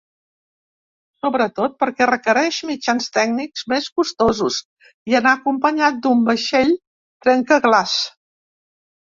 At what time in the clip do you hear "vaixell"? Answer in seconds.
6.33-6.75